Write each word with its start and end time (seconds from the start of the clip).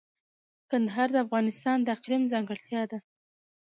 کندهار 0.69 1.07
د 1.11 1.17
افغانستان 1.25 1.77
د 1.83 1.87
اقلیم 1.95 2.23
ځانګړتیا 2.31 2.81
ده. 2.91 2.99